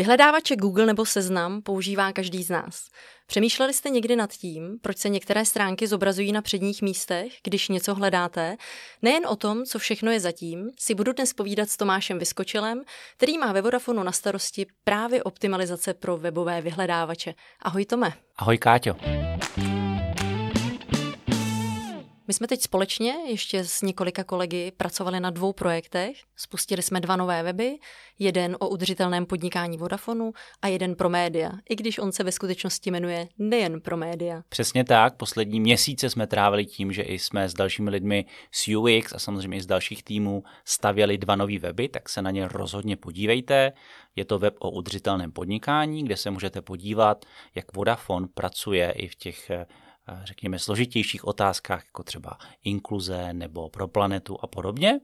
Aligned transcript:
Vyhledávače 0.00 0.56
Google 0.56 0.86
nebo 0.86 1.06
Seznam 1.06 1.62
používá 1.62 2.12
každý 2.12 2.42
z 2.42 2.50
nás. 2.50 2.88
Přemýšleli 3.26 3.74
jste 3.74 3.90
někdy 3.90 4.16
nad 4.16 4.32
tím, 4.32 4.78
proč 4.82 4.98
se 4.98 5.08
některé 5.08 5.44
stránky 5.44 5.86
zobrazují 5.86 6.32
na 6.32 6.42
předních 6.42 6.82
místech, 6.82 7.32
když 7.44 7.68
něco 7.68 7.94
hledáte? 7.94 8.56
Nejen 9.02 9.26
o 9.26 9.36
tom, 9.36 9.64
co 9.64 9.78
všechno 9.78 10.10
je 10.10 10.20
zatím, 10.20 10.70
si 10.78 10.94
budu 10.94 11.12
dnes 11.12 11.32
povídat 11.32 11.70
s 11.70 11.76
Tomášem 11.76 12.18
Vyskočilem, 12.18 12.82
který 13.16 13.38
má 13.38 13.52
ve 13.52 13.62
Vodafonu 13.62 14.02
na 14.02 14.12
starosti 14.12 14.66
právě 14.84 15.22
optimalizace 15.22 15.94
pro 15.94 16.16
webové 16.16 16.60
vyhledávače. 16.60 17.34
Ahoj 17.62 17.84
Tome. 17.84 18.12
Ahoj 18.36 18.58
Káťo. 18.58 18.96
My 22.30 22.34
jsme 22.34 22.46
teď 22.46 22.62
společně 22.62 23.14
ještě 23.26 23.64
s 23.64 23.82
několika 23.82 24.24
kolegy 24.24 24.72
pracovali 24.76 25.20
na 25.20 25.30
dvou 25.30 25.52
projektech. 25.52 26.16
Spustili 26.36 26.82
jsme 26.82 27.00
dva 27.00 27.16
nové 27.16 27.42
weby, 27.42 27.76
jeden 28.18 28.56
o 28.60 28.68
udržitelném 28.68 29.26
podnikání 29.26 29.78
Vodafonu 29.78 30.32
a 30.62 30.68
jeden 30.68 30.94
pro 30.94 31.08
média, 31.08 31.50
i 31.70 31.76
když 31.76 31.98
on 31.98 32.12
se 32.12 32.24
ve 32.24 32.32
skutečnosti 32.32 32.90
jmenuje 32.90 33.28
nejen 33.38 33.80
pro 33.80 33.96
média. 33.96 34.42
Přesně 34.48 34.84
tak, 34.84 35.16
poslední 35.16 35.60
měsíce 35.60 36.10
jsme 36.10 36.26
trávili 36.26 36.66
tím, 36.66 36.92
že 36.92 37.02
i 37.02 37.18
jsme 37.18 37.48
s 37.48 37.54
dalšími 37.54 37.90
lidmi 37.90 38.24
z 38.52 38.68
UX 38.76 39.12
a 39.12 39.18
samozřejmě 39.18 39.56
i 39.56 39.62
z 39.62 39.66
dalších 39.66 40.02
týmů 40.02 40.42
stavěli 40.64 41.18
dva 41.18 41.36
nové 41.36 41.58
weby, 41.58 41.88
tak 41.88 42.08
se 42.08 42.22
na 42.22 42.30
ně 42.30 42.48
rozhodně 42.48 42.96
podívejte. 42.96 43.72
Je 44.16 44.24
to 44.24 44.38
web 44.38 44.54
o 44.58 44.70
udržitelném 44.70 45.32
podnikání, 45.32 46.04
kde 46.04 46.16
se 46.16 46.30
můžete 46.30 46.62
podívat, 46.62 47.24
jak 47.54 47.76
Vodafone 47.76 48.26
pracuje 48.34 48.90
i 48.90 49.08
v 49.08 49.14
těch 49.14 49.50
řekněme, 50.24 50.58
složitějších 50.58 51.24
otázkách, 51.24 51.84
jako 51.86 52.02
třeba 52.02 52.38
inkluze 52.64 53.32
nebo 53.32 53.68
pro 53.68 53.88
planetu 53.88 54.38
a 54.42 54.46
podobně. 54.46 55.00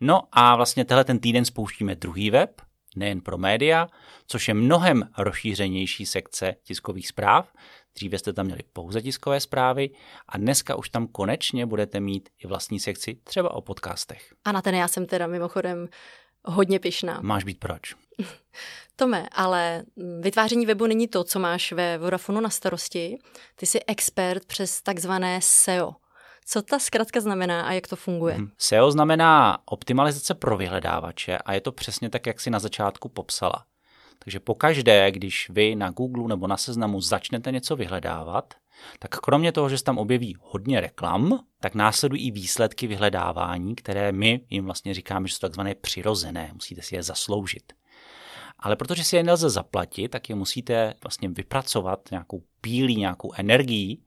No 0.00 0.22
a 0.32 0.56
vlastně 0.56 0.84
tenhle 0.84 1.04
ten 1.04 1.18
týden 1.18 1.44
spouštíme 1.44 1.94
druhý 1.94 2.30
web, 2.30 2.62
nejen 2.96 3.20
pro 3.20 3.38
média, 3.38 3.88
což 4.26 4.48
je 4.48 4.54
mnohem 4.54 5.08
rozšířenější 5.18 6.06
sekce 6.06 6.54
tiskových 6.62 7.08
zpráv. 7.08 7.52
Dříve 7.94 8.18
jste 8.18 8.32
tam 8.32 8.46
měli 8.46 8.62
pouze 8.72 9.02
tiskové 9.02 9.40
zprávy 9.40 9.90
a 10.28 10.38
dneska 10.38 10.76
už 10.76 10.88
tam 10.88 11.06
konečně 11.06 11.66
budete 11.66 12.00
mít 12.00 12.28
i 12.44 12.46
vlastní 12.46 12.80
sekci 12.80 13.14
třeba 13.24 13.54
o 13.54 13.60
podcastech. 13.60 14.34
A 14.44 14.52
na 14.52 14.62
ten 14.62 14.74
já 14.74 14.88
jsem 14.88 15.06
teda 15.06 15.26
mimochodem 15.26 15.88
hodně 16.46 16.78
pišná. 16.78 17.18
Máš 17.22 17.44
být 17.44 17.58
proč? 17.60 17.94
Tome, 18.96 19.28
ale 19.32 19.82
vytváření 20.20 20.66
webu 20.66 20.86
není 20.86 21.08
to, 21.08 21.24
co 21.24 21.38
máš 21.38 21.72
ve 21.72 21.98
Vodafonu 21.98 22.40
na 22.40 22.50
starosti. 22.50 23.18
Ty 23.56 23.66
jsi 23.66 23.80
expert 23.86 24.44
přes 24.44 24.82
takzvané 24.82 25.40
SEO. 25.42 25.92
Co 26.48 26.62
ta 26.62 26.78
zkratka 26.78 27.20
znamená 27.20 27.62
a 27.62 27.72
jak 27.72 27.86
to 27.88 27.96
funguje? 27.96 28.34
Hmm. 28.34 28.50
SEO 28.58 28.90
znamená 28.90 29.58
optimalizace 29.64 30.34
pro 30.34 30.56
vyhledávače 30.56 31.38
a 31.38 31.52
je 31.52 31.60
to 31.60 31.72
přesně 31.72 32.10
tak, 32.10 32.26
jak 32.26 32.40
si 32.40 32.50
na 32.50 32.58
začátku 32.58 33.08
popsala. 33.08 33.64
Takže 34.18 34.40
pokaždé, 34.40 35.10
když 35.10 35.50
vy 35.50 35.74
na 35.74 35.90
Google 35.90 36.28
nebo 36.28 36.46
na 36.46 36.56
seznamu 36.56 37.00
začnete 37.00 37.52
něco 37.52 37.76
vyhledávat, 37.76 38.54
tak 38.98 39.10
kromě 39.10 39.52
toho, 39.52 39.68
že 39.68 39.78
se 39.78 39.84
tam 39.84 39.98
objeví 39.98 40.36
hodně 40.40 40.80
reklam, 40.80 41.40
tak 41.60 41.74
následují 41.74 42.26
i 42.26 42.30
výsledky 42.30 42.86
vyhledávání, 42.86 43.74
které 43.74 44.12
my 44.12 44.40
jim 44.50 44.64
vlastně 44.64 44.94
říkáme, 44.94 45.28
že 45.28 45.34
jsou 45.34 45.40
takzvané 45.40 45.74
přirozené, 45.74 46.50
musíte 46.52 46.82
si 46.82 46.96
je 46.96 47.02
zasloužit. 47.02 47.72
Ale 48.58 48.76
protože 48.76 49.04
si 49.04 49.16
je 49.16 49.22
nelze 49.22 49.50
zaplatit, 49.50 50.08
tak 50.08 50.28
je 50.28 50.34
musíte 50.34 50.94
vlastně 51.02 51.28
vypracovat 51.28 52.00
nějakou 52.10 52.42
pílí, 52.60 52.96
nějakou 52.96 53.32
energii. 53.36 53.98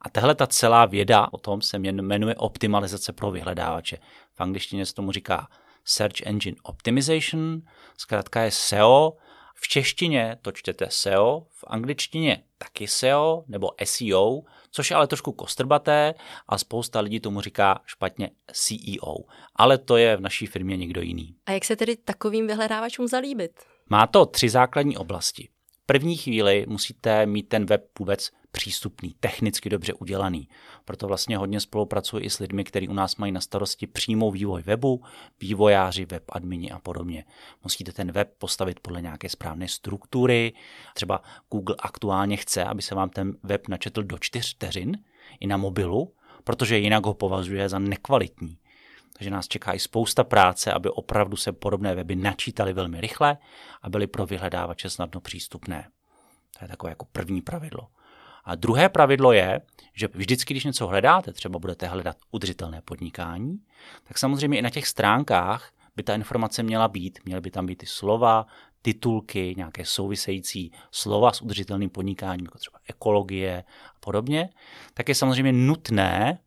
A 0.00 0.10
tahle 0.10 0.34
ta 0.34 0.46
celá 0.46 0.86
věda 0.86 1.28
o 1.32 1.38
tom 1.38 1.62
se 1.62 1.78
jmenuje 1.78 2.34
optimalizace 2.34 3.12
pro 3.12 3.30
vyhledávače. 3.30 3.98
V 4.34 4.40
angličtině 4.40 4.86
se 4.86 4.94
tomu 4.94 5.12
říká 5.12 5.48
Search 5.84 6.20
Engine 6.26 6.56
Optimization, 6.62 7.62
zkrátka 7.96 8.42
je 8.42 8.50
SEO, 8.50 9.12
v 9.60 9.68
češtině 9.68 10.38
to 10.42 10.52
čtete 10.52 10.86
SEO, 10.88 11.46
v 11.50 11.64
angličtině 11.66 12.42
taky 12.58 12.86
SEO 12.86 13.44
nebo 13.48 13.70
SEO, 13.84 14.42
což 14.70 14.90
je 14.90 14.96
ale 14.96 15.06
trošku 15.06 15.32
kostrbaté 15.32 16.14
a 16.48 16.58
spousta 16.58 17.00
lidí 17.00 17.20
tomu 17.20 17.40
říká 17.40 17.80
špatně 17.86 18.30
CEO. 18.52 19.16
Ale 19.56 19.78
to 19.78 19.96
je 19.96 20.16
v 20.16 20.20
naší 20.20 20.46
firmě 20.46 20.76
někdo 20.76 21.00
jiný. 21.00 21.34
A 21.46 21.52
jak 21.52 21.64
se 21.64 21.76
tedy 21.76 21.96
takovým 21.96 22.46
vyhledávačům 22.46 23.08
zalíbit? 23.08 23.52
Má 23.88 24.06
to 24.06 24.26
tři 24.26 24.48
základní 24.48 24.96
oblasti. 24.96 25.48
První 25.90 26.16
chvíli 26.16 26.64
musíte 26.68 27.26
mít 27.26 27.48
ten 27.48 27.66
web 27.66 27.98
vůbec 27.98 28.30
přístupný, 28.52 29.14
technicky 29.20 29.68
dobře 29.68 29.92
udělaný. 29.92 30.48
Proto 30.84 31.06
vlastně 31.06 31.36
hodně 31.36 31.60
spolupracuji 31.60 32.24
i 32.24 32.30
s 32.30 32.38
lidmi, 32.38 32.64
kteří 32.64 32.88
u 32.88 32.92
nás 32.92 33.16
mají 33.16 33.32
na 33.32 33.40
starosti 33.40 33.86
přímou 33.86 34.30
vývoj 34.30 34.62
webu, 34.62 35.02
vývojáři, 35.40 36.04
web 36.04 36.22
admini 36.32 36.70
a 36.70 36.78
podobně. 36.78 37.24
Musíte 37.62 37.92
ten 37.92 38.12
web 38.12 38.34
postavit 38.38 38.80
podle 38.80 39.02
nějaké 39.02 39.28
správné 39.28 39.68
struktury. 39.68 40.52
Třeba 40.94 41.22
Google 41.50 41.76
aktuálně 41.78 42.36
chce, 42.36 42.64
aby 42.64 42.82
se 42.82 42.94
vám 42.94 43.10
ten 43.10 43.36
web 43.42 43.68
načetl 43.68 44.02
do 44.02 44.18
čtyř 44.18 44.54
vteřin 44.54 44.98
i 45.40 45.46
na 45.46 45.56
mobilu, 45.56 46.14
protože 46.44 46.78
jinak 46.78 47.06
ho 47.06 47.14
považuje 47.14 47.68
za 47.68 47.78
nekvalitní. 47.78 48.58
Takže 49.12 49.30
nás 49.30 49.48
čeká 49.48 49.72
i 49.72 49.78
spousta 49.78 50.24
práce, 50.24 50.72
aby 50.72 50.90
opravdu 50.90 51.36
se 51.36 51.52
podobné 51.52 51.94
weby 51.94 52.16
načítaly 52.16 52.72
velmi 52.72 53.00
rychle 53.00 53.38
a 53.82 53.90
byly 53.90 54.06
pro 54.06 54.26
vyhledávače 54.26 54.90
snadno 54.90 55.20
přístupné. 55.20 55.88
To 56.58 56.64
je 56.64 56.68
takové 56.68 56.92
jako 56.92 57.06
první 57.12 57.42
pravidlo. 57.42 57.88
A 58.44 58.54
druhé 58.54 58.88
pravidlo 58.88 59.32
je, 59.32 59.60
že 59.94 60.08
vždycky, 60.14 60.54
když 60.54 60.64
něco 60.64 60.86
hledáte, 60.86 61.32
třeba 61.32 61.58
budete 61.58 61.86
hledat 61.86 62.16
udržitelné 62.30 62.82
podnikání, 62.82 63.58
tak 64.04 64.18
samozřejmě 64.18 64.58
i 64.58 64.62
na 64.62 64.70
těch 64.70 64.86
stránkách 64.86 65.70
by 65.96 66.02
ta 66.02 66.14
informace 66.14 66.62
měla 66.62 66.88
být. 66.88 67.18
Měly 67.24 67.40
by 67.40 67.50
tam 67.50 67.66
být 67.66 67.76
ty 67.76 67.86
slova, 67.86 68.46
titulky, 68.82 69.54
nějaké 69.56 69.84
související 69.84 70.72
slova 70.90 71.32
s 71.32 71.42
udržitelným 71.42 71.90
podnikáním, 71.90 72.44
jako 72.44 72.58
třeba 72.58 72.78
ekologie 72.88 73.64
a 73.96 74.00
podobně, 74.00 74.48
tak 74.94 75.08
je 75.08 75.14
samozřejmě 75.14 75.52
nutné 75.52 76.38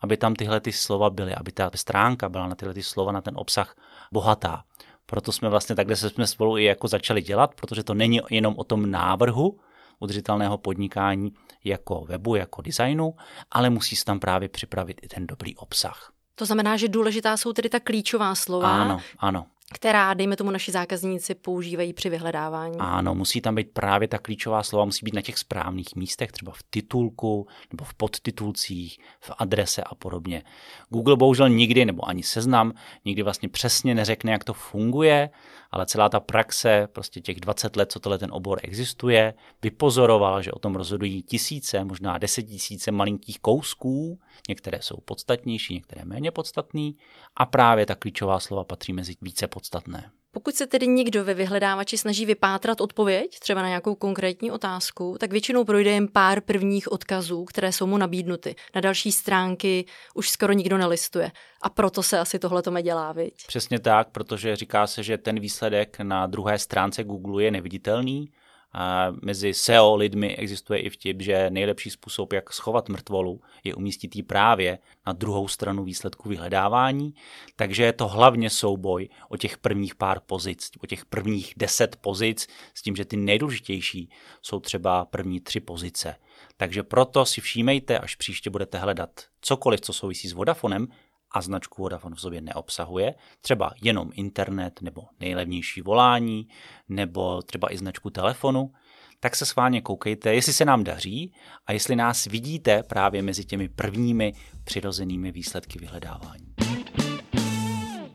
aby 0.00 0.16
tam 0.16 0.34
tyhle 0.34 0.60
ty 0.60 0.72
slova 0.72 1.10
byly, 1.10 1.34
aby 1.34 1.52
ta 1.52 1.70
stránka 1.74 2.28
byla 2.28 2.48
na 2.48 2.54
tyhle 2.54 2.74
ty 2.74 2.82
slova, 2.82 3.12
na 3.12 3.20
ten 3.20 3.34
obsah 3.36 3.76
bohatá. 4.12 4.64
Proto 5.06 5.32
jsme 5.32 5.48
vlastně 5.48 5.76
takhle 5.76 5.96
se 5.96 6.10
jsme 6.10 6.26
spolu 6.26 6.58
i 6.58 6.64
jako 6.64 6.88
začali 6.88 7.22
dělat, 7.22 7.54
protože 7.54 7.84
to 7.84 7.94
není 7.94 8.20
jenom 8.30 8.54
o 8.56 8.64
tom 8.64 8.90
návrhu 8.90 9.58
udržitelného 9.98 10.58
podnikání 10.58 11.32
jako 11.64 12.04
webu, 12.08 12.34
jako 12.34 12.62
designu, 12.62 13.14
ale 13.50 13.70
musí 13.70 13.96
se 13.96 14.04
tam 14.04 14.20
právě 14.20 14.48
připravit 14.48 15.00
i 15.02 15.08
ten 15.08 15.26
dobrý 15.26 15.56
obsah. 15.56 16.12
To 16.34 16.46
znamená, 16.46 16.76
že 16.76 16.88
důležitá 16.88 17.36
jsou 17.36 17.52
tedy 17.52 17.68
ta 17.68 17.80
klíčová 17.80 18.34
slova. 18.34 18.82
Ano, 18.82 19.00
ano 19.18 19.46
která, 19.74 20.14
dejme 20.14 20.36
tomu, 20.36 20.50
naši 20.50 20.72
zákazníci 20.72 21.34
používají 21.34 21.92
při 21.92 22.10
vyhledávání. 22.10 22.76
Ano, 22.78 23.14
musí 23.14 23.40
tam 23.40 23.54
být 23.54 23.70
právě 23.72 24.08
ta 24.08 24.18
klíčová 24.18 24.62
slova, 24.62 24.84
musí 24.84 25.04
být 25.04 25.14
na 25.14 25.22
těch 25.22 25.38
správných 25.38 25.96
místech, 25.96 26.32
třeba 26.32 26.52
v 26.52 26.62
titulku 26.70 27.46
nebo 27.72 27.84
v 27.84 27.94
podtitulcích, 27.94 28.98
v 29.20 29.30
adrese 29.38 29.82
a 29.82 29.94
podobně. 29.94 30.42
Google 30.88 31.16
bohužel 31.16 31.48
nikdy, 31.48 31.84
nebo 31.84 32.08
ani 32.08 32.22
seznam, 32.22 32.72
nikdy 33.04 33.22
vlastně 33.22 33.48
přesně 33.48 33.94
neřekne, 33.94 34.32
jak 34.32 34.44
to 34.44 34.52
funguje, 34.52 35.30
ale 35.70 35.86
celá 35.86 36.08
ta 36.08 36.20
praxe, 36.20 36.88
prostě 36.92 37.20
těch 37.20 37.40
20 37.40 37.76
let, 37.76 37.92
co 37.92 38.00
tohle 38.00 38.18
ten 38.18 38.30
obor 38.32 38.60
existuje, 38.62 39.34
vypozorovala, 39.62 40.42
že 40.42 40.52
o 40.52 40.58
tom 40.58 40.74
rozhodují 40.74 41.22
tisíce, 41.22 41.84
možná 41.84 42.18
tisíce 42.42 42.90
malinkých 42.90 43.40
kousků, 43.40 44.20
některé 44.48 44.82
jsou 44.82 44.96
podstatnější, 44.96 45.74
některé 45.74 46.04
méně 46.04 46.30
podstatné 46.30 46.90
a 47.36 47.46
právě 47.46 47.86
ta 47.86 47.94
klíčová 47.94 48.40
slova 48.40 48.64
patří 48.64 48.92
mezi 48.92 49.16
více 49.22 49.46
podstatné. 49.46 50.10
Pokud 50.32 50.54
se 50.54 50.66
tedy 50.66 50.86
někdo 50.86 51.24
ve 51.24 51.34
vyhledávači 51.34 51.98
snaží 51.98 52.26
vypátrat 52.26 52.80
odpověď, 52.80 53.38
třeba 53.38 53.62
na 53.62 53.68
nějakou 53.68 53.94
konkrétní 53.94 54.50
otázku, 54.50 55.16
tak 55.20 55.32
většinou 55.32 55.64
projde 55.64 55.90
jen 55.90 56.08
pár 56.08 56.40
prvních 56.40 56.92
odkazů, 56.92 57.44
které 57.44 57.72
jsou 57.72 57.86
mu 57.86 57.98
nabídnuty. 57.98 58.54
Na 58.74 58.80
další 58.80 59.12
stránky 59.12 59.84
už 60.14 60.30
skoro 60.30 60.52
nikdo 60.52 60.78
nelistuje. 60.78 61.32
A 61.62 61.70
proto 61.70 62.02
se 62.02 62.18
asi 62.18 62.38
tohle 62.38 62.62
to 62.62 62.80
dělá, 62.80 63.12
viď? 63.12 63.46
Přesně 63.46 63.78
tak, 63.78 64.08
protože 64.10 64.56
říká 64.56 64.86
se, 64.86 65.02
že 65.02 65.18
ten 65.18 65.40
výsledek 65.40 66.00
na 66.00 66.26
druhé 66.26 66.58
stránce 66.58 67.04
Google 67.04 67.44
je 67.44 67.50
neviditelný, 67.50 68.32
a 68.72 69.12
mezi 69.22 69.54
SEO 69.54 69.96
lidmi 69.96 70.36
existuje 70.36 70.80
i 70.80 70.90
vtip, 70.90 71.22
že 71.22 71.50
nejlepší 71.50 71.90
způsob, 71.90 72.32
jak 72.32 72.52
schovat 72.52 72.88
mrtvolu, 72.88 73.40
je 73.64 73.74
umístit 73.74 74.16
ji 74.16 74.22
právě 74.22 74.78
na 75.06 75.12
druhou 75.12 75.48
stranu 75.48 75.84
výsledku 75.84 76.28
vyhledávání. 76.28 77.14
Takže 77.56 77.82
je 77.84 77.92
to 77.92 78.08
hlavně 78.08 78.50
souboj 78.50 79.08
o 79.28 79.36
těch 79.36 79.58
prvních 79.58 79.94
pár 79.94 80.20
pozic, 80.20 80.70
o 80.82 80.86
těch 80.86 81.04
prvních 81.04 81.52
deset 81.56 81.96
pozic, 81.96 82.46
s 82.74 82.82
tím, 82.82 82.96
že 82.96 83.04
ty 83.04 83.16
nejdůležitější 83.16 84.10
jsou 84.42 84.60
třeba 84.60 85.04
první 85.04 85.40
tři 85.40 85.60
pozice. 85.60 86.16
Takže 86.56 86.82
proto 86.82 87.26
si 87.26 87.40
všímejte, 87.40 87.98
až 87.98 88.14
příště 88.14 88.50
budete 88.50 88.78
hledat 88.78 89.10
cokoliv, 89.40 89.80
co 89.80 89.92
souvisí 89.92 90.28
s 90.28 90.32
Vodafonem, 90.32 90.88
a 91.32 91.40
značku 91.40 91.82
Vodafone 91.82 92.16
v 92.16 92.20
sobě 92.20 92.40
neobsahuje, 92.40 93.14
třeba 93.40 93.72
jenom 93.82 94.10
internet 94.14 94.82
nebo 94.82 95.02
nejlevnější 95.20 95.82
volání, 95.82 96.48
nebo 96.88 97.42
třeba 97.42 97.72
i 97.72 97.76
značku 97.76 98.10
telefonu, 98.10 98.72
tak 99.20 99.36
se 99.36 99.46
schválně 99.46 99.80
koukejte, 99.80 100.34
jestli 100.34 100.52
se 100.52 100.64
nám 100.64 100.84
daří 100.84 101.34
a 101.66 101.72
jestli 101.72 101.96
nás 101.96 102.24
vidíte 102.26 102.82
právě 102.82 103.22
mezi 103.22 103.44
těmi 103.44 103.68
prvními 103.68 104.32
přirozenými 104.64 105.32
výsledky 105.32 105.78
vyhledávání. 105.78 106.54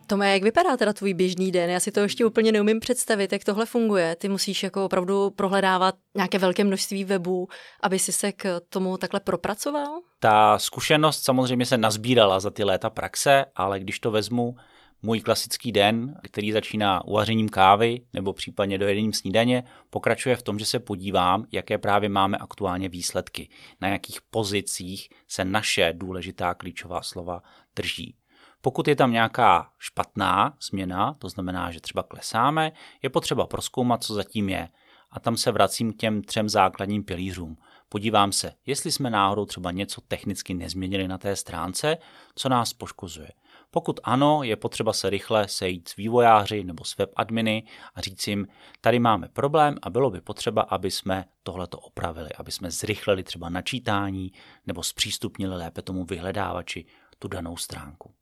Tome, 0.07 0.33
jak 0.33 0.44
vypadá 0.44 0.77
teda 0.77 0.94
tvůj 0.94 1.13
běžný 1.13 1.51
den? 1.51 1.69
Já 1.69 1.79
si 1.79 1.91
to 1.91 2.00
ještě 2.00 2.25
úplně 2.25 2.51
neumím 2.51 2.79
představit, 2.79 3.33
jak 3.33 3.44
tohle 3.44 3.65
funguje. 3.65 4.15
Ty 4.15 4.29
musíš 4.29 4.63
jako 4.63 4.85
opravdu 4.85 5.29
prohledávat 5.29 5.95
nějaké 6.15 6.38
velké 6.38 6.63
množství 6.63 7.06
webů, 7.06 7.47
aby 7.83 8.00
si 8.00 8.12
se 8.12 8.31
k 8.31 8.62
tomu 8.69 8.97
takhle 8.97 9.19
propracoval? 9.19 10.00
Ta 10.25 10.60
zkušenost 10.60 11.24
samozřejmě 11.24 11.66
se 11.66 11.77
nazbírala 11.77 12.39
za 12.39 12.50
ty 12.50 12.63
léta 12.63 12.89
praxe, 12.89 13.45
ale 13.56 13.80
když 13.80 14.00
to 14.00 14.12
vezmu, 14.12 14.56
můj 15.01 15.22
klasický 15.22 15.72
den, 15.72 16.16
který 16.24 16.51
začíná 16.51 17.06
uvařením 17.06 17.50
kávy 17.50 18.01
nebo 18.13 18.33
případně 18.33 18.77
dojedením 18.77 19.13
snídaně, 19.13 19.63
pokračuje 19.89 20.36
v 20.36 20.42
tom, 20.42 20.60
že 20.60 20.66
se 20.66 20.80
podívám, 20.80 21.45
jaké 21.51 21.77
právě 21.77 22.10
máme 22.10 22.38
aktuálně 22.38 22.89
výsledky, 22.89 23.50
na 23.81 23.88
jakých 23.88 24.22
pozicích 24.22 25.10
se 25.27 25.45
naše 25.45 25.94
důležitá 25.94 26.54
klíčová 26.54 27.01
slova 27.01 27.42
drží. 27.75 28.16
Pokud 28.62 28.88
je 28.88 28.95
tam 28.95 29.12
nějaká 29.12 29.69
špatná 29.80 30.54
změna, 30.69 31.13
to 31.13 31.30
znamená, 31.30 31.72
že 31.72 31.80
třeba 31.80 32.04
klesáme, 32.04 32.72
je 33.01 33.10
potřeba 33.10 33.45
proskoumat, 33.45 34.04
co 34.04 34.13
zatím 34.13 34.50
je. 34.50 34.69
A 35.12 35.19
tam 35.19 35.38
se 35.38 35.51
vracím 35.51 35.94
k 35.94 35.98
těm 35.98 36.22
třem 36.22 36.50
základním 36.50 37.04
pilířům. 37.04 37.57
Podívám 37.90 38.32
se, 38.32 38.54
jestli 38.66 38.92
jsme 38.92 39.10
náhodou 39.10 39.46
třeba 39.46 39.72
něco 39.72 40.02
technicky 40.02 40.54
nezměnili 40.54 41.08
na 41.08 41.18
té 41.18 41.36
stránce, 41.36 41.98
co 42.36 42.50
nás 42.50 42.74
poškozuje. 42.74 43.30
Pokud 43.72 44.00
ano, 44.04 44.44
je 44.44 44.56
potřeba 44.56 44.94
se 44.94 45.10
rychle 45.10 45.48
sejít 45.48 45.88
s 45.90 45.96
vývojáři 45.96 46.64
nebo 46.64 46.84
s 46.84 46.98
webadminy 46.98 47.64
a 47.96 48.02
říct 48.02 48.28
jim, 48.28 48.48
tady 48.82 49.00
máme 49.00 49.28
problém 49.28 49.76
a 49.82 49.90
bylo 49.90 50.10
by 50.10 50.22
potřeba, 50.22 50.62
aby 50.62 50.92
jsme 50.92 51.26
tohleto 51.44 51.80
opravili, 51.80 52.30
aby 52.38 52.52
jsme 52.52 52.72
zrychlili 52.72 53.24
třeba 53.24 53.50
načítání 53.50 54.32
nebo 54.68 54.84
zpřístupnili 54.84 55.56
lépe 55.56 55.82
tomu 55.82 56.06
vyhledávači 56.06 56.86
tu 57.20 57.28
danou 57.28 57.58
stránku. 57.58 58.14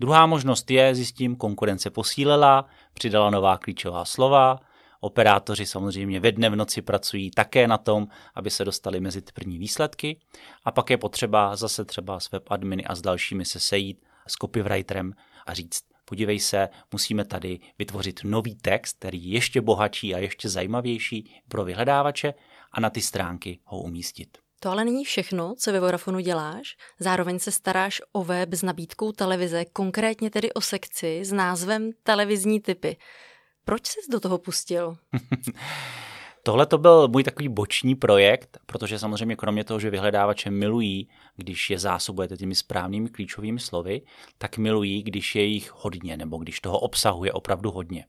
Druhá 0.00 0.26
možnost 0.26 0.70
je, 0.70 0.94
zjistím, 0.94 1.36
konkurence 1.36 1.90
posílela, 1.90 2.66
přidala 2.94 3.30
nová 3.30 3.58
klíčová 3.58 4.04
slova, 4.04 4.60
Operátoři 5.00 5.66
samozřejmě 5.66 6.20
ve 6.20 6.32
dne 6.32 6.50
v 6.50 6.56
noci 6.56 6.82
pracují 6.82 7.30
také 7.30 7.68
na 7.68 7.78
tom, 7.78 8.08
aby 8.34 8.50
se 8.50 8.64
dostali 8.64 9.00
mezi 9.00 9.22
ty 9.22 9.32
první 9.32 9.58
výsledky 9.58 10.20
a 10.64 10.70
pak 10.70 10.90
je 10.90 10.98
potřeba 10.98 11.56
zase 11.56 11.84
třeba 11.84 12.20
s 12.20 12.30
webadminy 12.30 12.84
a 12.84 12.94
s 12.94 13.00
dalšími 13.00 13.44
se 13.44 13.60
sejít 13.60 14.02
s 14.26 14.32
copywriterem 14.32 15.12
a 15.46 15.54
říct, 15.54 15.80
podívej 16.04 16.40
se, 16.40 16.68
musíme 16.92 17.24
tady 17.24 17.60
vytvořit 17.78 18.20
nový 18.24 18.54
text, 18.54 18.96
který 18.98 19.28
je 19.28 19.34
ještě 19.34 19.60
bohatší 19.60 20.14
a 20.14 20.18
ještě 20.18 20.48
zajímavější 20.48 21.42
pro 21.48 21.64
vyhledávače 21.64 22.34
a 22.72 22.80
na 22.80 22.90
ty 22.90 23.00
stránky 23.00 23.58
ho 23.64 23.78
umístit. 23.78 24.38
To 24.62 24.70
ale 24.70 24.84
není 24.84 25.04
všechno, 25.04 25.54
co 25.58 25.72
ve 25.72 25.80
Vodafonu 25.80 26.20
děláš. 26.20 26.76
Zároveň 26.98 27.38
se 27.38 27.52
staráš 27.52 28.02
o 28.12 28.24
web 28.24 28.54
s 28.54 28.62
nabídkou 28.62 29.12
televize, 29.12 29.64
konkrétně 29.64 30.30
tedy 30.30 30.52
o 30.52 30.60
sekci 30.60 31.24
s 31.24 31.32
názvem 31.32 31.90
Televizní 32.02 32.60
typy. 32.60 32.96
Proč 33.70 33.86
jsi 33.86 34.00
do 34.10 34.20
toho 34.20 34.38
pustil? 34.38 34.96
Tohle 36.42 36.66
to 36.66 36.78
byl 36.78 37.08
můj 37.08 37.24
takový 37.24 37.48
boční 37.48 37.94
projekt, 37.94 38.58
protože 38.66 38.98
samozřejmě 38.98 39.36
kromě 39.36 39.64
toho, 39.64 39.80
že 39.80 39.90
vyhledávače 39.90 40.50
milují, 40.50 41.08
když 41.36 41.70
je 41.70 41.78
zásobujete 41.78 42.36
těmi 42.36 42.54
správnými 42.54 43.08
klíčovými 43.08 43.60
slovy, 43.60 44.02
tak 44.38 44.58
milují, 44.58 45.02
když 45.02 45.34
je 45.34 45.44
jich 45.44 45.72
hodně, 45.74 46.16
nebo 46.16 46.38
když 46.38 46.60
toho 46.60 46.78
obsahuje 46.78 47.32
opravdu 47.32 47.70
hodně. 47.70 48.06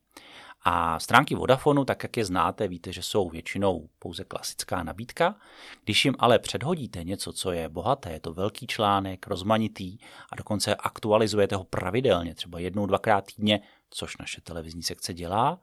A 0.63 0.99
stránky 0.99 1.35
Vodafonu, 1.35 1.85
tak 1.85 2.03
jak 2.03 2.17
je 2.17 2.25
znáte, 2.25 2.67
víte, 2.67 2.93
že 2.93 3.03
jsou 3.03 3.29
většinou 3.29 3.89
pouze 3.99 4.23
klasická 4.23 4.83
nabídka. 4.83 5.35
Když 5.83 6.05
jim 6.05 6.15
ale 6.19 6.39
předhodíte 6.39 7.03
něco, 7.03 7.33
co 7.33 7.51
je 7.51 7.69
bohaté, 7.69 8.11
je 8.11 8.19
to 8.19 8.33
velký 8.33 8.67
článek, 8.67 9.27
rozmanitý 9.27 9.97
a 10.31 10.35
dokonce 10.35 10.75
aktualizujete 10.75 11.55
ho 11.55 11.63
pravidelně, 11.63 12.35
třeba 12.35 12.59
jednou, 12.59 12.85
dvakrát 12.85 13.25
týdně, 13.25 13.61
což 13.91 14.17
naše 14.17 14.41
televizní 14.41 14.83
sekce 14.83 15.13
dělá, 15.13 15.59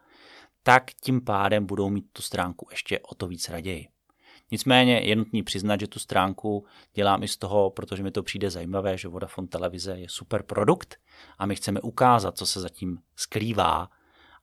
tak 0.63 0.91
tím 0.93 1.21
pádem 1.21 1.67
budou 1.67 1.91
mít 1.91 2.07
tu 2.13 2.23
stránku 2.23 2.69
ještě 2.71 3.01
o 3.01 3.15
to 3.15 3.27
víc 3.27 3.49
raději. 3.49 3.89
Nicméně 4.51 4.99
je 4.99 5.17
nutný 5.17 5.43
přiznat, 5.43 5.81
že 5.81 5.87
tu 5.87 5.99
stránku 5.99 6.67
dělám 6.95 7.23
i 7.23 7.29
z 7.29 7.37
toho, 7.37 7.71
protože 7.71 8.03
mi 8.03 8.11
to 8.11 8.23
přijde 8.23 8.51
zajímavé, 8.51 8.99
že 8.99 9.09
Vodafone 9.09 9.49
televize 9.49 9.99
je 9.99 10.09
super 10.09 10.43
produkt 10.43 10.97
a 11.39 11.47
my 11.47 11.57
chceme 11.57 11.81
ukázat, 11.81 12.39
co 12.39 12.47
se 12.47 12.61
zatím 12.61 12.99
skrývá 13.17 13.89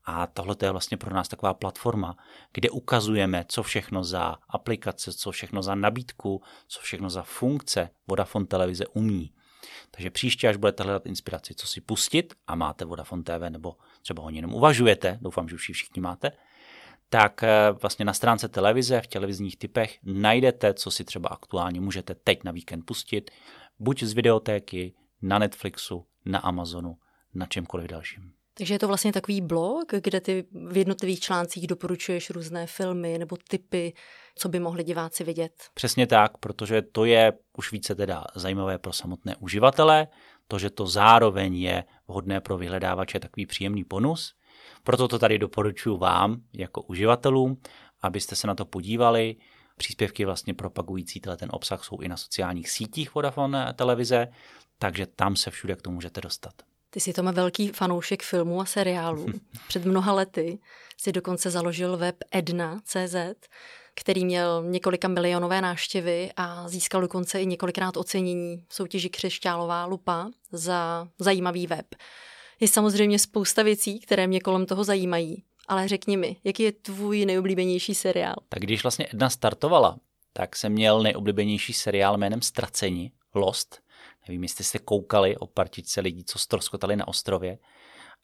a 0.05 0.27
tohle 0.27 0.55
je 0.61 0.71
vlastně 0.71 0.97
pro 0.97 1.15
nás 1.15 1.27
taková 1.27 1.53
platforma, 1.53 2.17
kde 2.53 2.69
ukazujeme, 2.69 3.45
co 3.47 3.63
všechno 3.63 4.03
za 4.03 4.35
aplikace, 4.49 5.13
co 5.13 5.31
všechno 5.31 5.63
za 5.63 5.75
nabídku, 5.75 6.41
co 6.67 6.79
všechno 6.79 7.09
za 7.09 7.21
funkce 7.21 7.89
Vodafone 8.07 8.45
televize 8.45 8.87
umí. 8.87 9.33
Takže 9.91 10.09
příště, 10.09 10.49
až 10.49 10.57
budete 10.57 10.83
hledat 10.83 11.05
inspiraci, 11.05 11.55
co 11.55 11.67
si 11.67 11.81
pustit 11.81 12.33
a 12.47 12.55
máte 12.55 12.85
Vodafone 12.85 13.23
TV, 13.23 13.49
nebo 13.49 13.75
třeba 14.01 14.23
o 14.23 14.29
jenom 14.29 14.53
uvažujete, 14.53 15.17
doufám, 15.21 15.49
že 15.49 15.55
už 15.55 15.69
ji 15.69 15.73
všichni 15.73 16.01
máte, 16.01 16.31
tak 17.09 17.43
eh, 17.43 17.71
vlastně 17.81 18.05
na 18.05 18.13
stránce 18.13 18.47
televize, 18.47 19.01
v 19.01 19.07
televizních 19.07 19.57
typech 19.57 19.99
najdete, 20.03 20.73
co 20.73 20.91
si 20.91 21.03
třeba 21.03 21.29
aktuálně 21.29 21.81
můžete 21.81 22.15
teď 22.15 22.43
na 22.43 22.51
víkend 22.51 22.81
pustit, 22.81 23.31
buď 23.79 24.03
z 24.03 24.13
videotéky, 24.13 24.93
na 25.21 25.39
Netflixu, 25.39 26.05
na 26.25 26.39
Amazonu, 26.39 26.97
na 27.33 27.45
čemkoliv 27.45 27.87
dalším. 27.87 28.33
Takže 28.57 28.73
je 28.73 28.79
to 28.79 28.87
vlastně 28.87 29.13
takový 29.13 29.41
blog, 29.41 29.85
kde 30.03 30.21
ty 30.21 30.45
v 30.69 30.77
jednotlivých 30.77 31.19
článcích 31.19 31.67
doporučuješ 31.67 32.29
různé 32.29 32.67
filmy 32.67 33.17
nebo 33.17 33.37
typy, 33.49 33.93
co 34.35 34.49
by 34.49 34.59
mohli 34.59 34.83
diváci 34.83 35.23
vidět. 35.23 35.51
Přesně 35.73 36.07
tak, 36.07 36.37
protože 36.37 36.81
to 36.81 37.05
je 37.05 37.33
už 37.57 37.71
více 37.71 37.95
teda 37.95 38.23
zajímavé 38.35 38.77
pro 38.77 38.93
samotné 38.93 39.35
uživatele, 39.35 40.07
to, 40.47 40.59
že 40.59 40.69
to 40.69 40.87
zároveň 40.87 41.55
je 41.55 41.83
vhodné 42.07 42.41
pro 42.41 42.57
vyhledávače 42.57 43.19
takový 43.19 43.45
příjemný 43.45 43.83
bonus. 43.83 44.33
Proto 44.83 45.07
to 45.07 45.19
tady 45.19 45.39
doporučuji 45.39 45.97
vám 45.97 46.41
jako 46.53 46.81
uživatelům, 46.81 47.61
abyste 48.01 48.35
se 48.35 48.47
na 48.47 48.55
to 48.55 48.65
podívali. 48.65 49.35
Příspěvky 49.77 50.25
vlastně 50.25 50.53
propagující 50.53 51.19
ten 51.19 51.49
obsah 51.51 51.83
jsou 51.83 51.99
i 51.99 52.07
na 52.07 52.17
sociálních 52.17 52.69
sítích 52.69 53.15
Vodafone 53.15 53.73
televize, 53.73 54.27
takže 54.79 55.05
tam 55.05 55.35
se 55.35 55.51
všude 55.51 55.75
k 55.75 55.81
tomu 55.81 55.95
můžete 55.95 56.21
dostat. 56.21 56.53
Ty 56.95 57.01
jsi 57.01 57.13
tomu 57.13 57.31
velký 57.31 57.67
fanoušek 57.67 58.23
filmů 58.23 58.61
a 58.61 58.65
seriálů. 58.65 59.25
Před 59.67 59.85
mnoha 59.85 60.13
lety 60.13 60.59
si 60.97 61.11
dokonce 61.11 61.51
založil 61.51 61.97
web 61.97 62.15
edna.cz, 62.31 63.15
který 63.95 64.25
měl 64.25 64.63
několika 64.63 65.07
milionové 65.07 65.61
návštěvy 65.61 66.31
a 66.37 66.69
získal 66.69 67.01
dokonce 67.01 67.41
i 67.41 67.45
několikrát 67.45 67.97
ocenění 67.97 68.65
v 68.67 68.75
soutěži 68.75 69.09
Křešťálová 69.09 69.85
lupa 69.85 70.29
za 70.51 71.07
zajímavý 71.19 71.67
web. 71.67 71.85
Je 72.59 72.67
samozřejmě 72.67 73.19
spousta 73.19 73.63
věcí, 73.63 73.99
které 73.99 74.27
mě 74.27 74.39
kolem 74.39 74.65
toho 74.65 74.83
zajímají, 74.83 75.43
ale 75.67 75.87
řekni 75.87 76.17
mi, 76.17 76.37
jaký 76.43 76.63
je 76.63 76.71
tvůj 76.71 77.25
nejoblíbenější 77.25 77.95
seriál? 77.95 78.35
Tak 78.49 78.63
když 78.63 78.83
vlastně 78.83 79.07
Edna 79.13 79.29
startovala, 79.29 79.97
tak 80.33 80.55
jsem 80.55 80.71
měl 80.71 81.03
nejoblíbenější 81.03 81.73
seriál 81.73 82.17
jménem 82.17 82.41
Straceni, 82.41 83.11
Lost, 83.33 83.81
Nevím, 84.27 84.43
jestli 84.43 84.63
jste 84.63 84.79
koukali 84.79 85.37
o 85.37 85.47
partičce 85.47 86.01
lidí, 86.01 86.23
co 86.23 86.39
stroskotali 86.39 86.95
na 86.95 87.07
ostrově. 87.07 87.57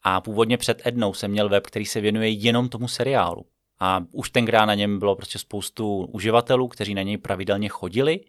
A 0.02 0.20
původně 0.20 0.58
před 0.58 0.86
Ednou 0.86 1.14
jsem 1.14 1.30
měl 1.30 1.48
web, 1.48 1.66
který 1.66 1.86
se 1.86 2.00
věnuje 2.00 2.28
jenom 2.28 2.68
tomu 2.68 2.88
seriálu. 2.88 3.46
A 3.80 4.04
už 4.12 4.30
tenkrát 4.30 4.64
na 4.64 4.74
něm 4.74 4.98
bylo 4.98 5.16
prostě 5.16 5.38
spoustu 5.38 6.04
uživatelů, 6.04 6.68
kteří 6.68 6.94
na 6.94 7.02
něj 7.02 7.18
pravidelně 7.18 7.68
chodili. 7.68 8.20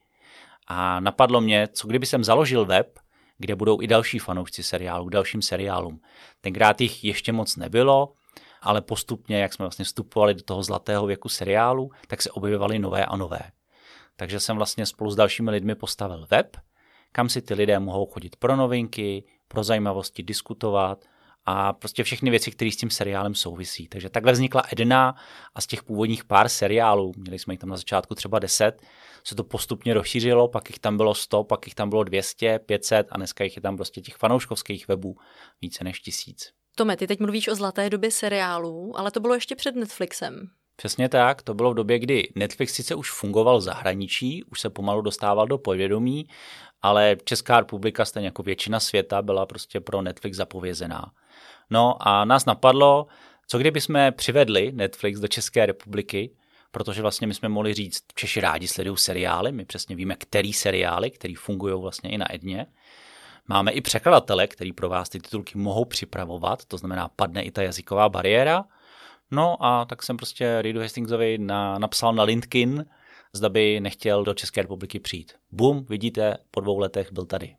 A 0.68 1.00
napadlo 1.00 1.42
mě, 1.42 1.68
co 1.74 1.88
kdyby 1.88 2.06
jsem 2.06 2.24
založil 2.24 2.65
web, 2.65 3.00
kde 3.38 3.56
budou 3.56 3.82
i 3.82 3.88
další 3.88 4.20
fanoušci 4.20 4.63
seriálu, 4.63 5.10
dalším 5.10 5.42
seriálům. 5.42 6.00
Tenkrát 6.42 6.82
jich 6.82 7.03
ještě 7.03 7.32
moc 7.32 7.56
nebylo, 7.56 8.13
ale 8.62 8.82
postupně, 8.82 9.38
jak 9.38 9.53
jsme 9.53 9.63
vlastně 9.63 9.86
vstupovali 9.86 10.34
do 10.34 10.44
toho 10.44 10.63
zlatého 10.63 11.06
věku 11.06 11.30
seriálu, 11.30 11.92
tak 12.08 12.22
se 12.22 12.32
objevovaly 12.32 12.80
nové 12.80 13.06
a 13.06 13.15
nové. 13.15 13.42
Takže 14.15 14.39
jsem 14.39 14.58
vlastně 14.58 14.86
spolu 14.86 15.12
s 15.12 15.15
dalšími 15.15 15.51
lidmi 15.51 15.75
postavil 15.75 16.27
web, 16.32 16.58
kam 17.13 17.29
si 17.29 17.41
ty 17.41 17.53
lidé 17.53 17.79
mohou 17.79 18.05
chodit 18.05 18.36
pro 18.36 18.55
novinky, 18.55 19.24
pro 19.48 19.63
zajímavosti, 19.63 20.24
diskutovat 20.24 21.05
a 21.46 21.74
prostě 21.74 22.03
všechny 22.03 22.29
věci, 22.29 22.51
které 22.51 22.72
s 22.72 22.77
tím 22.77 22.89
seriálem 22.89 23.36
souvisí. 23.36 23.88
Takže 23.88 24.10
takhle 24.10 24.32
vznikla 24.32 24.63
Edna 24.72 25.15
a 25.55 25.62
z 25.62 25.67
těch 25.67 25.84
původních 25.84 26.24
pár 26.25 26.50
seriálů, 26.50 27.12
měli 27.17 27.39
jsme 27.39 27.53
jich 27.53 27.60
tam 27.60 27.70
na 27.70 27.77
začátku 27.77 28.15
třeba 28.15 28.39
10, 28.39 28.82
se 29.24 29.36
to 29.36 29.43
postupně 29.43 29.93
rozšířilo, 29.93 30.48
pak 30.48 30.70
jich 30.70 30.79
tam 30.79 30.98
bylo 30.98 31.15
100, 31.15 31.43
pak 31.43 31.67
jich 31.67 31.75
tam 31.75 31.89
bylo 31.89 32.03
200, 32.03 32.60
500 32.60 33.08
a 33.10 33.17
dneska 33.17 33.43
jich 33.43 33.55
je 33.55 33.62
tam 33.62 33.75
prostě 33.75 34.01
těch 34.01 34.15
fanouškovských 34.15 34.88
webů 34.88 35.15
více 35.62 35.84
než 35.84 36.00
tisíc. 36.00 36.51
Tome, 36.75 36.98
ty 36.98 37.08
teď 37.08 37.20
mluvíš 37.20 37.48
o 37.48 37.55
zlaté 37.55 37.89
době 37.89 38.12
seriálů, 38.12 39.00
ale 39.00 39.12
to 39.12 39.20
bylo 39.20 39.34
ještě 39.34 39.55
před 39.55 39.75
Netflixem. 39.75 40.50
Přesně 40.84 41.10
tak, 41.10 41.42
to 41.42 41.54
bylo 41.54 41.72
v 41.72 41.74
době, 41.74 42.00
kdy 42.00 42.30
Netflix 42.36 42.74
sice 42.74 42.96
už 42.96 43.12
fungoval 43.12 43.58
v 43.58 43.62
zahraničí, 43.62 44.44
už 44.44 44.60
se 44.60 44.70
pomalu 44.70 45.02
dostával 45.02 45.48
do 45.48 45.58
povědomí, 45.58 46.28
ale 46.82 47.18
Česká 47.24 47.60
republika, 47.60 48.06
stejně 48.06 48.28
jako 48.28 48.44
většina 48.44 48.80
světa, 48.80 49.22
byla 49.22 49.46
prostě 49.46 49.80
pro 49.80 50.02
Netflix 50.02 50.38
zapovězená. 50.38 51.12
No 51.70 51.96
a 52.00 52.25
nás 52.25 52.46
napadlo, 52.46 53.08
co 53.48 53.58
kdyby 53.58 53.82
jsme 53.82 54.12
přivedli 54.12 54.72
Netflix 54.72 55.20
do 55.20 55.28
České 55.28 55.66
republiky, 55.66 56.36
protože 56.72 57.02
vlastně 57.02 57.28
my 57.28 57.34
jsme 57.34 57.50
mohli 57.50 57.74
říct, 57.74 58.04
Češi 58.16 58.42
rádi 58.42 58.68
sledují 58.68 58.98
seriály, 58.98 59.52
my 59.52 59.66
přesně 59.66 59.96
víme, 59.96 60.16
který 60.16 60.54
seriály, 60.54 61.12
který 61.12 61.36
fungují 61.36 61.82
vlastně 61.82 62.10
i 62.10 62.18
na 62.18 62.34
Edně. 62.36 62.66
Máme 63.48 63.72
i 63.72 63.82
překladatele, 63.82 64.48
který 64.48 64.74
pro 64.74 64.90
vás 64.90 65.10
ty 65.10 65.20
titulky 65.20 65.58
mohou 65.58 65.86
připravovat, 65.86 66.66
to 66.66 66.78
znamená, 66.78 67.08
padne 67.08 67.44
i 67.44 67.52
ta 67.52 67.62
jazyková 67.62 68.10
bariéra. 68.10 68.66
No 69.34 69.66
a 69.66 69.86
tak 69.86 70.04
jsem 70.04 70.18
prostě 70.18 70.62
Reedu 70.62 70.80
Hastingsovi 70.80 71.38
na, 71.38 71.80
napsal 71.80 72.13
na 72.13 72.24
LinkedIn, 72.24 72.86
zda 73.34 73.50
by 73.50 73.80
nechtěl 73.80 74.24
do 74.24 74.34
České 74.34 74.62
republiky 74.62 75.00
přijít. 75.00 75.34
Bum, 75.52 75.86
vidíte, 75.90 76.38
po 76.52 76.62
dvou 76.62 76.80
letech 76.80 77.12
byl 77.12 77.25
tady. 77.25 77.56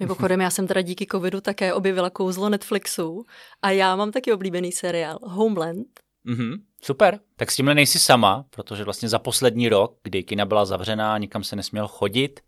Mimochodem, 0.00 0.40
já 0.40 0.50
jsem 0.50 0.66
teda 0.66 0.80
díky 0.80 1.06
covidu 1.06 1.40
také 1.40 1.74
objevila 1.74 2.10
kouzlo 2.10 2.48
Netflixu 2.48 3.24
a 3.62 3.70
já 3.70 3.96
mám 3.96 4.12
taky 4.12 4.32
oblíbený 4.32 4.72
seriál 4.72 5.18
Homeland. 5.22 5.86
Mhm, 6.24 6.54
super. 6.82 7.20
Tak 7.36 7.50
s 7.50 7.56
tímhle 7.56 7.74
nejsi 7.74 7.98
sama, 7.98 8.44
protože 8.50 8.84
vlastně 8.84 9.08
za 9.08 9.18
poslední 9.18 9.68
rok, 9.68 9.98
kdy 10.02 10.22
kina 10.22 10.44
byla 10.44 10.64
zavřená, 10.64 11.18
nikam 11.18 11.44
se 11.44 11.56
nesměl 11.56 11.88
chodit, 11.88 12.40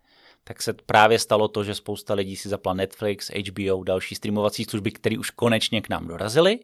tak 0.45 0.62
se 0.62 0.73
právě 0.73 1.19
stalo 1.19 1.49
to, 1.49 1.64
že 1.64 1.75
spousta 1.75 2.14
lidí 2.14 2.37
si 2.37 2.49
zapla 2.49 2.75
Netflix, 2.75 3.31
HBO, 3.31 3.85
další 3.85 4.14
streamovací 4.14 4.64
služby, 4.64 4.91
které 4.91 5.19
už 5.19 5.31
konečně 5.31 5.81
k 5.83 5.88
nám 5.88 6.09
dorazily 6.09 6.59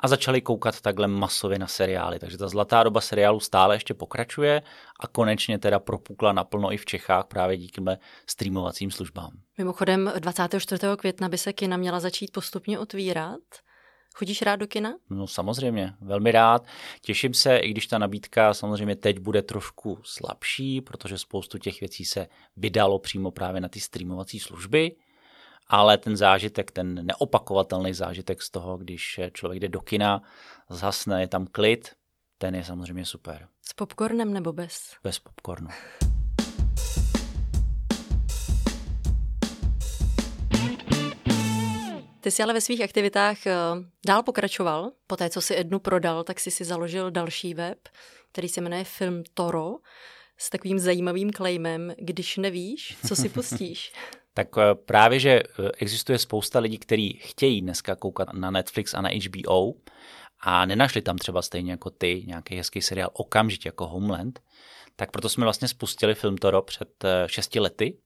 a 0.00 0.08
začali 0.08 0.40
koukat 0.40 0.80
takhle 0.80 1.08
masově 1.08 1.58
na 1.58 1.66
seriály. 1.66 2.18
Takže 2.18 2.38
ta 2.38 2.48
zlatá 2.48 2.82
doba 2.82 3.00
seriálu 3.00 3.40
stále 3.40 3.74
ještě 3.74 3.94
pokračuje 3.94 4.62
a 5.00 5.06
konečně 5.06 5.58
teda 5.58 5.78
propukla 5.78 6.32
naplno 6.32 6.72
i 6.72 6.76
v 6.76 6.84
Čechách 6.84 7.24
právě 7.26 7.56
díky 7.56 7.80
streamovacím 8.28 8.90
službám. 8.90 9.30
Mimochodem 9.58 10.12
24. 10.18 10.86
května 10.96 11.28
by 11.28 11.38
se 11.38 11.52
kina 11.52 11.76
měla 11.76 12.00
začít 12.00 12.32
postupně 12.32 12.78
otvírat. 12.78 13.40
Chodíš 14.16 14.42
rád 14.42 14.56
do 14.56 14.66
kina? 14.66 14.94
No 15.10 15.26
samozřejmě, 15.26 15.94
velmi 16.00 16.32
rád. 16.32 16.66
Těším 17.00 17.34
se, 17.34 17.56
i 17.56 17.70
když 17.70 17.86
ta 17.86 17.98
nabídka 17.98 18.54
samozřejmě 18.54 18.96
teď 18.96 19.18
bude 19.18 19.42
trošku 19.42 19.98
slabší, 20.02 20.80
protože 20.80 21.18
spoustu 21.18 21.58
těch 21.58 21.80
věcí 21.80 22.04
se 22.04 22.26
vydalo 22.56 22.98
přímo 22.98 23.30
právě 23.30 23.60
na 23.60 23.68
ty 23.68 23.80
streamovací 23.80 24.38
služby, 24.38 24.96
ale 25.74 25.98
ten 25.98 26.16
zážitek, 26.16 26.70
ten 26.70 27.06
neopakovatelný 27.06 27.94
zážitek 27.94 28.42
z 28.42 28.50
toho, 28.50 28.76
když 28.76 29.20
člověk 29.32 29.60
jde 29.60 29.68
do 29.68 29.80
kina, 29.80 30.22
zhasne, 30.70 31.20
je 31.20 31.28
tam 31.28 31.46
klid, 31.46 31.92
ten 32.38 32.54
je 32.54 32.64
samozřejmě 32.64 33.04
super. 33.04 33.48
S 33.62 33.72
popcornem 33.72 34.32
nebo 34.32 34.52
bez? 34.52 34.92
Bez 35.04 35.18
popcornu. 35.18 35.68
Ty 42.20 42.30
jsi 42.30 42.42
ale 42.42 42.52
ve 42.52 42.60
svých 42.60 42.80
aktivitách 42.80 43.46
eh, 43.46 43.54
dál 44.06 44.22
pokračoval. 44.22 44.90
Po 45.06 45.16
té, 45.16 45.30
co 45.30 45.40
si 45.40 45.56
Ednu 45.56 45.78
prodal, 45.78 46.24
tak 46.24 46.40
jsi 46.40 46.50
si 46.50 46.64
založil 46.64 47.10
další 47.10 47.54
web, 47.54 47.78
který 48.32 48.48
se 48.48 48.60
jmenuje 48.60 48.84
Film 48.84 49.22
Toro 49.34 49.76
s 50.38 50.50
takovým 50.50 50.78
zajímavým 50.78 51.32
claimem, 51.32 51.94
když 51.98 52.36
nevíš, 52.36 52.96
co 53.08 53.16
si 53.16 53.28
pustíš. 53.28 53.92
tak 54.34 54.48
eh, 54.58 54.74
právě, 54.74 55.20
že 55.20 55.30
eh, 55.30 55.70
existuje 55.78 56.18
spousta 56.18 56.58
lidí, 56.58 56.78
kteří 56.78 57.18
chtějí 57.22 57.60
dneska 57.60 57.96
koukat 57.96 58.32
na 58.32 58.50
Netflix 58.50 58.94
a 58.94 59.00
na 59.00 59.10
HBO 59.26 59.72
a 60.40 60.66
nenašli 60.66 61.02
tam 61.02 61.18
třeba 61.18 61.42
stejně 61.42 61.70
jako 61.70 61.90
ty 61.90 62.24
nějaký 62.26 62.56
hezký 62.56 62.82
seriál 62.82 63.10
okamžitě 63.12 63.68
jako 63.68 63.86
Homeland, 63.86 64.40
tak 64.96 65.10
proto 65.10 65.28
jsme 65.28 65.44
vlastně 65.44 65.68
spustili 65.68 66.14
Film 66.14 66.36
Toro 66.36 66.62
před 66.62 67.04
šesti 67.26 67.60
lety 67.60 67.98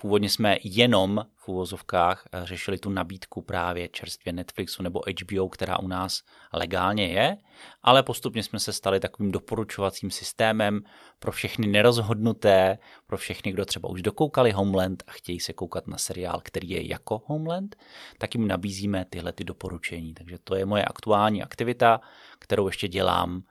Původně 0.00 0.30
jsme 0.30 0.56
jenom 0.64 1.26
v 1.36 1.48
úvozovkách 1.48 2.24
řešili 2.42 2.78
tu 2.78 2.90
nabídku 2.90 3.42
právě 3.42 3.88
čerstvě 3.88 4.32
Netflixu 4.32 4.82
nebo 4.82 5.00
HBO, 5.00 5.48
která 5.48 5.78
u 5.78 5.88
nás 5.88 6.22
legálně 6.52 7.06
je, 7.06 7.36
ale 7.82 8.02
postupně 8.02 8.42
jsme 8.42 8.60
se 8.60 8.72
stali 8.72 9.00
takovým 9.00 9.32
doporučovacím 9.32 10.10
systémem 10.10 10.80
pro 11.18 11.32
všechny 11.32 11.66
nerozhodnuté, 11.66 12.78
pro 13.06 13.16
všechny, 13.16 13.52
kdo 13.52 13.64
třeba 13.64 13.88
už 13.88 14.02
dokoukali 14.02 14.50
Homeland 14.50 15.02
a 15.06 15.12
chtějí 15.12 15.40
se 15.40 15.52
koukat 15.52 15.86
na 15.86 15.98
seriál, 15.98 16.40
který 16.44 16.70
je 16.70 16.88
jako 16.88 17.22
Homeland, 17.26 17.76
tak 18.18 18.34
jim 18.34 18.48
nabízíme 18.48 19.04
tyhle 19.04 19.32
ty 19.32 19.44
doporučení. 19.44 20.14
Takže 20.14 20.38
to 20.44 20.54
je 20.54 20.66
moje 20.66 20.84
aktuální 20.84 21.42
aktivita, 21.42 22.00
kterou 22.38 22.66
ještě 22.66 22.88
dělám 22.88 23.42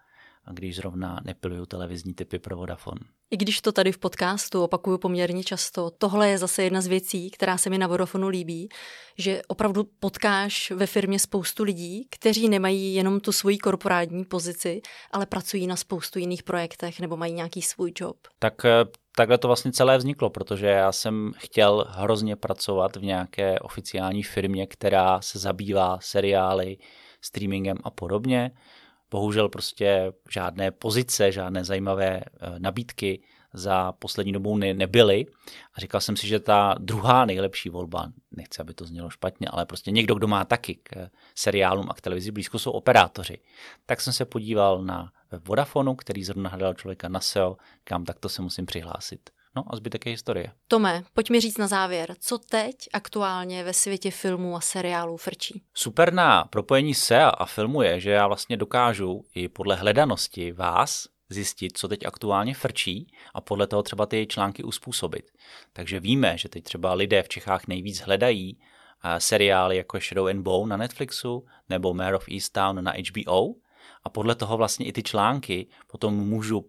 když 0.54 0.76
zrovna 0.76 1.20
nepiluju 1.26 1.66
televizní 1.66 2.14
typy 2.14 2.40
pro 2.40 2.58
Vodafone. 2.58 3.02
I 3.32 3.38
když 3.38 3.62
to 3.62 3.72
tady 3.72 3.92
v 3.92 3.98
podcastu 3.98 4.64
opakuju 4.64 4.98
poměrně 4.98 5.44
často, 5.44 5.92
tohle 5.98 6.30
je 6.30 6.38
zase 6.38 6.64
jedna 6.64 6.82
z 6.82 6.88
věcí, 6.88 7.32
která 7.32 7.58
se 7.58 7.70
mi 7.70 7.78
na 7.78 7.88
Vodafonu 7.88 8.28
líbí, 8.28 8.70
že 9.18 9.42
opravdu 9.48 9.84
potkáš 10.00 10.72
ve 10.72 10.88
firmě 10.88 11.20
spoustu 11.20 11.64
lidí, 11.64 12.08
kteří 12.12 12.50
nemají 12.50 12.94
jenom 12.94 13.20
tu 13.20 13.32
svoji 13.32 13.58
korporátní 13.58 14.26
pozici, 14.26 14.82
ale 15.12 15.26
pracují 15.26 15.68
na 15.68 15.76
spoustu 15.76 16.20
jiných 16.20 16.44
projektech 16.44 17.00
nebo 17.00 17.18
mají 17.18 17.34
nějaký 17.34 17.62
svůj 17.62 17.94
job. 18.00 18.18
Tak 18.40 18.66
eh, 18.66 18.86
takhle 19.16 19.38
to 19.38 19.48
vlastně 19.48 19.72
celé 19.72 19.98
vzniklo, 19.98 20.30
protože 20.30 20.68
já 20.68 20.92
jsem 20.92 21.32
chtěl 21.38 21.86
hrozně 21.90 22.36
pracovat 22.36 22.96
v 22.96 23.04
nějaké 23.04 23.60
oficiální 23.60 24.24
firmě, 24.24 24.68
která 24.68 25.22
se 25.22 25.40
zabývá 25.40 25.98
seriály, 26.02 26.78
streamingem 27.22 27.78
a 27.84 27.92
podobně 27.92 28.52
bohužel 29.12 29.50
prostě 29.50 30.14
žádné 30.32 30.72
pozice, 30.72 31.32
žádné 31.32 31.64
zajímavé 31.64 32.22
eh, 32.22 32.60
nabídky 32.60 33.22
za 33.54 33.92
poslední 33.92 34.34
dobou 34.34 34.58
ne, 34.58 34.74
nebyly. 34.74 35.26
A 35.74 35.80
říkal 35.80 36.02
jsem 36.02 36.18
si, 36.18 36.28
že 36.28 36.40
ta 36.40 36.76
druhá 36.80 37.26
nejlepší 37.26 37.70
volba, 37.70 38.12
nechci, 38.32 38.62
aby 38.62 38.74
to 38.74 38.86
znělo 38.86 39.10
špatně, 39.10 39.48
ale 39.48 39.66
prostě 39.66 39.92
někdo, 39.92 40.16
kdo 40.16 40.28
má 40.28 40.46
taky 40.46 40.76
k 40.76 41.10
seriálům 41.36 41.88
a 41.90 41.94
k 41.94 42.02
televizi 42.02 42.32
blízko, 42.32 42.60
jsou 42.60 42.72
operátoři. 42.72 43.40
Tak 43.86 44.02
jsem 44.02 44.14
se 44.14 44.26
podíval 44.26 44.84
na 44.84 45.12
Vodafonu, 45.46 45.96
který 45.96 46.24
zrovna 46.24 46.50
hledal 46.50 46.74
člověka 46.74 47.10
na 47.10 47.20
SEO, 47.20 47.58
kam 47.84 48.06
tak 48.06 48.20
to 48.20 48.30
se 48.30 48.42
musím 48.42 48.66
přihlásit. 48.66 49.30
No 49.58 49.64
a 49.68 49.76
zbytek 49.76 50.06
je 50.06 50.12
historie. 50.12 50.52
Tome, 50.68 51.04
pojď 51.14 51.30
mi 51.30 51.42
říct 51.42 51.58
na 51.58 51.68
závěr, 51.68 52.16
co 52.20 52.38
teď 52.38 52.76
aktuálně 52.94 53.64
ve 53.64 53.74
světě 53.74 54.12
filmů 54.12 54.56
a 54.56 54.62
seriálů 54.62 55.18
frčí? 55.18 55.62
Super 55.74 56.14
na 56.14 56.44
propojení 56.44 56.94
se 56.94 57.24
a 57.24 57.46
filmu 57.46 57.82
je, 57.82 58.00
že 58.00 58.12
já 58.12 58.28
vlastně 58.28 58.58
dokážu 58.58 59.26
i 59.36 59.50
podle 59.50 59.76
hledanosti 59.76 60.52
vás 60.52 61.08
zjistit, 61.30 61.78
co 61.78 61.88
teď 61.88 62.06
aktuálně 62.06 62.54
frčí 62.54 63.08
a 63.34 63.42
podle 63.42 63.68
toho 63.68 63.84
třeba 63.84 64.06
ty 64.06 64.28
články 64.28 64.64
uspůsobit. 64.64 65.32
Takže 65.74 66.00
víme, 66.00 66.38
že 66.38 66.50
teď 66.50 66.64
třeba 66.64 66.94
lidé 66.94 67.24
v 67.24 67.30
Čechách 67.30 67.68
nejvíc 67.68 68.00
hledají 68.00 68.58
eh, 69.04 69.20
seriály 69.20 69.78
jako 69.78 70.00
Shadow 70.00 70.28
and 70.28 70.42
Bone 70.42 70.70
na 70.70 70.78
Netflixu 70.78 71.46
nebo 71.70 71.94
Mare 71.94 72.16
of 72.16 72.28
Easttown 72.32 72.84
na 72.84 72.94
HBO 73.12 73.48
a 74.04 74.10
podle 74.10 74.36
toho 74.36 74.58
vlastně 74.58 74.86
i 74.86 74.94
ty 74.94 75.04
články 75.04 75.68
potom 75.88 76.14
můžu 76.14 76.66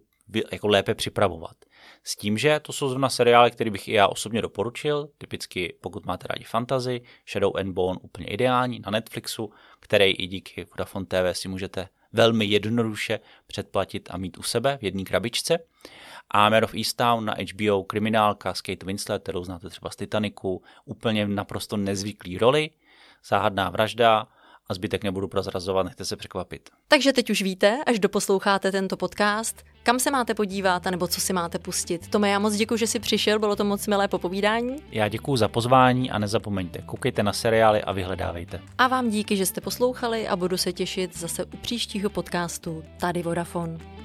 jako 0.51 0.67
lépe 0.67 0.95
připravovat. 0.95 1.55
S 2.03 2.15
tím, 2.15 2.37
že 2.37 2.59
to 2.59 2.73
jsou 2.73 2.89
zrovna 2.89 3.09
seriály, 3.09 3.51
které 3.51 3.71
bych 3.71 3.87
i 3.87 3.93
já 3.93 4.07
osobně 4.07 4.41
doporučil, 4.41 5.09
typicky 5.17 5.73
pokud 5.81 6.05
máte 6.05 6.27
rádi 6.27 6.43
fantasy, 6.43 7.01
Shadow 7.31 7.57
and 7.57 7.73
Bone 7.73 7.99
úplně 8.01 8.27
ideální 8.27 8.79
na 8.85 8.91
Netflixu, 8.91 9.51
který 9.79 10.11
i 10.11 10.27
díky 10.27 10.63
Vodafone 10.63 11.05
TV 11.05 11.37
si 11.37 11.47
můžete 11.47 11.89
velmi 12.13 12.45
jednoduše 12.45 13.19
předplatit 13.47 14.09
a 14.11 14.17
mít 14.17 14.37
u 14.37 14.43
sebe 14.43 14.77
v 14.81 14.83
jedné 14.83 15.03
krabičce. 15.03 15.57
A 16.31 16.49
Mare 16.49 16.65
of 16.65 16.73
Easttown 16.73 17.25
na 17.25 17.35
HBO 17.53 17.83
kriminálka 17.83 18.53
s 18.53 18.61
Kate 18.61 18.85
Winslet, 18.85 19.23
kterou 19.23 19.43
znáte 19.43 19.69
třeba 19.69 19.89
z 19.89 19.95
Titaniku, 19.95 20.63
úplně 20.85 21.27
naprosto 21.27 21.77
nezvyklý 21.77 22.37
roli, 22.37 22.69
záhadná 23.23 23.69
vražda, 23.69 24.27
a 24.69 24.73
zbytek 24.73 25.03
nebudu 25.03 25.27
prozrazovat, 25.27 25.85
nechte 25.85 26.05
se 26.05 26.15
překvapit. 26.15 26.69
Takže 26.87 27.13
teď 27.13 27.29
už 27.29 27.41
víte, 27.41 27.83
až 27.87 27.99
doposloucháte 27.99 28.71
tento 28.71 28.97
podcast, 28.97 29.63
kam 29.83 29.99
se 29.99 30.11
máte 30.11 30.33
podívat, 30.33 30.85
nebo 30.85 31.07
co 31.07 31.21
si 31.21 31.33
máte 31.33 31.59
pustit. 31.59 32.07
Tome, 32.07 32.29
já 32.29 32.39
moc 32.39 32.55
děkuji, 32.55 32.77
že 32.77 32.87
jsi 32.87 32.99
přišel, 32.99 33.39
bylo 33.39 33.55
to 33.55 33.63
moc 33.63 33.87
milé 33.87 34.07
popovídání. 34.07 34.75
Já 34.91 35.07
děkuji 35.07 35.37
za 35.37 35.47
pozvání 35.47 36.11
a 36.11 36.19
nezapomeňte, 36.19 36.81
koukejte 36.81 37.23
na 37.23 37.33
seriály 37.33 37.83
a 37.83 37.91
vyhledávejte. 37.91 38.61
A 38.77 38.87
vám 38.87 39.09
díky, 39.09 39.37
že 39.37 39.45
jste 39.45 39.61
poslouchali 39.61 40.27
a 40.27 40.35
budu 40.35 40.57
se 40.57 40.73
těšit 40.73 41.17
zase 41.17 41.45
u 41.45 41.57
příštího 41.57 42.09
podcastu 42.09 42.83
Tady 42.99 43.23
Vodafone. 43.23 43.98